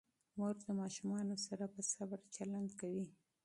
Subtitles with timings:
[0.37, 3.07] مور د ماشومانو سره په صبر چلند کوي.